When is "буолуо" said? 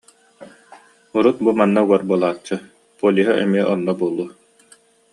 3.99-4.29